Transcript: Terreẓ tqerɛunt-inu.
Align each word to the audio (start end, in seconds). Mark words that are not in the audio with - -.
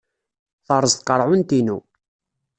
Terreẓ 0.65 0.93
tqerɛunt-inu. 0.95 1.77